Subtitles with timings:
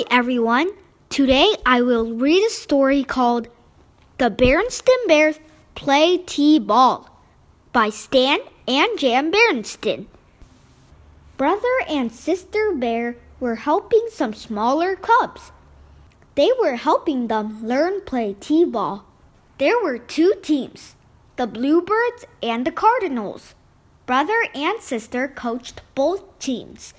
[0.00, 0.70] Hi, everyone.
[1.10, 3.48] Today I will read a story called
[4.16, 5.38] The Berenstain Bears
[5.74, 7.06] Play T-Ball
[7.74, 10.06] by Stan and Jan Berenstain.
[11.36, 15.52] Brother and sister bear were helping some smaller cubs.
[16.34, 19.04] They were helping them learn play T-ball.
[19.58, 20.94] There were two teams,
[21.36, 23.54] the Bluebirds and the Cardinals.
[24.06, 26.94] Brother and sister coached both teams.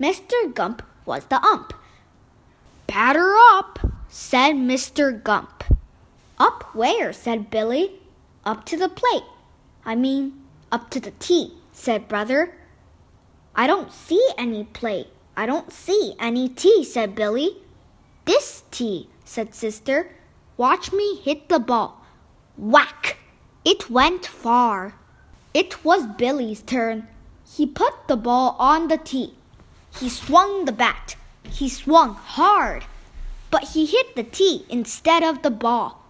[0.00, 0.52] Mr.
[0.52, 1.72] Gump was the ump.
[2.94, 3.78] Batter up,
[4.10, 5.24] said Mr.
[5.24, 5.64] Gump.
[6.36, 7.10] Up where?
[7.10, 7.92] said Billy.
[8.44, 9.24] Up to the plate.
[9.82, 12.54] I mean, up to the tee, said Brother.
[13.56, 15.06] I don't see any plate.
[15.34, 17.56] I don't see any tee, said Billy.
[18.26, 20.10] This tee, said Sister.
[20.58, 22.04] Watch me hit the ball.
[22.58, 23.16] Whack!
[23.64, 24.96] It went far.
[25.54, 27.08] It was Billy's turn.
[27.56, 29.32] He put the ball on the tee.
[29.98, 31.16] He swung the bat.
[31.50, 32.84] He swung hard,
[33.50, 36.02] but he hit the tee instead of the ball.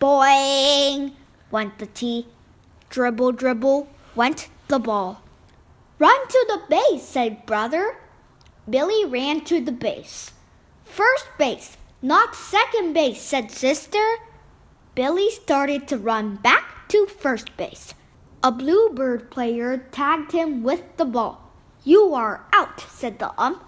[0.00, 1.12] Boing!
[1.50, 2.26] went the tee.
[2.90, 5.22] Dribble, dribble, went the ball.
[5.98, 7.96] Run to the base, said brother.
[8.68, 10.32] Billy ran to the base.
[10.84, 14.04] First base, not second base, said sister.
[14.94, 17.94] Billy started to run back to first base.
[18.42, 21.50] A bluebird player tagged him with the ball.
[21.82, 23.62] You are out, said the ump.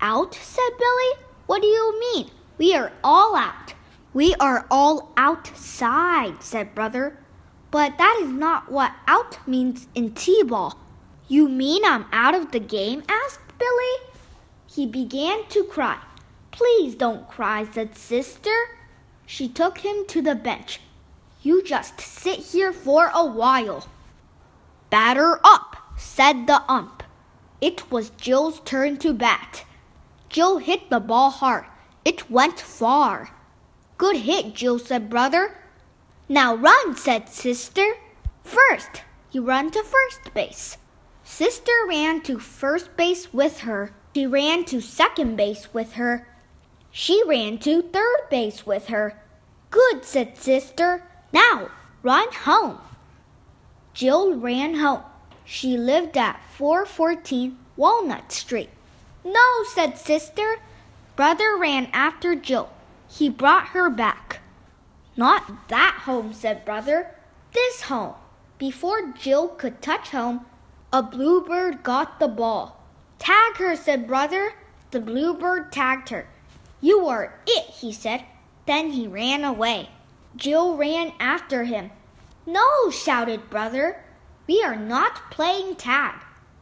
[0.00, 0.34] Out?
[0.34, 1.26] said Billy.
[1.46, 2.30] What do you mean?
[2.58, 3.74] We are all out.
[4.12, 7.18] We are all outside, said brother.
[7.70, 10.78] But that is not what out means in T ball.
[11.28, 13.02] You mean I'm out of the game?
[13.08, 14.12] asked Billy.
[14.66, 15.98] He began to cry.
[16.50, 18.54] Please don't cry, said sister.
[19.26, 20.80] She took him to the bench.
[21.42, 23.86] You just sit here for a while.
[24.88, 27.02] Batter up, said the ump.
[27.60, 29.64] It was Jill's turn to bat.
[30.28, 31.66] Jill hit the ball hard.
[32.04, 33.30] It went far.
[33.98, 35.58] Good hit, Jill said brother.
[36.28, 37.94] Now run, said sister.
[38.44, 40.76] First, you run to first base.
[41.24, 43.92] Sister ran to first base with her.
[44.14, 46.28] She ran to second base with her.
[46.90, 49.20] She ran to third base with her.
[49.70, 51.02] Good, said sister.
[51.32, 51.70] Now
[52.02, 52.78] run home.
[53.92, 55.02] Jill ran home.
[55.44, 58.70] She lived at 414 Walnut Street.
[59.26, 60.60] No, said sister.
[61.16, 62.70] Brother ran after Jill.
[63.08, 64.38] He brought her back.
[65.16, 67.10] Not that home, said brother.
[67.52, 68.14] This home.
[68.56, 70.46] Before Jill could touch home,
[70.92, 72.80] a bluebird got the ball.
[73.18, 74.52] Tag her, said brother.
[74.92, 76.28] The bluebird tagged her.
[76.80, 78.24] You are it, he said.
[78.66, 79.88] Then he ran away.
[80.36, 81.90] Jill ran after him.
[82.46, 84.04] No, shouted brother.
[84.46, 86.14] We are not playing tag.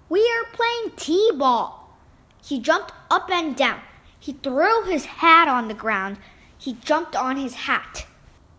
[0.08, 1.83] We are playing T ball.
[2.44, 3.80] He jumped up and down.
[4.20, 6.18] He threw his hat on the ground.
[6.58, 8.06] He jumped on his hat.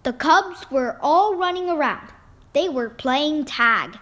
[0.03, 2.09] The cubs were all running around.
[2.53, 3.99] They were playing tag.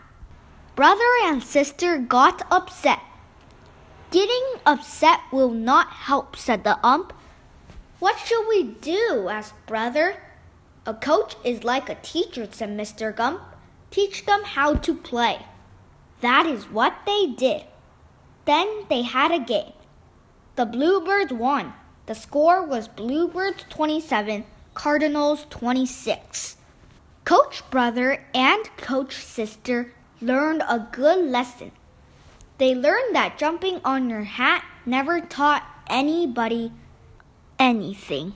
[0.76, 3.00] Brother and sister got upset.
[4.10, 7.14] Getting upset will not help, said the ump.
[8.00, 9.28] What should we do?
[9.30, 10.22] asked Brother.
[10.86, 13.16] A coach is like a teacher, said Mr.
[13.16, 13.42] Gump.
[13.92, 15.46] Teach them how to play.
[16.22, 17.64] That is what they did.
[18.46, 19.74] Then they had a game.
[20.56, 21.74] The Bluebirds won.
[22.06, 26.58] The score was Bluebirds 27, Cardinals 26.
[27.26, 31.72] Coach brother and coach sister learned a good lesson.
[32.58, 36.72] They learned that jumping on your hat never taught anybody
[37.58, 38.34] anything.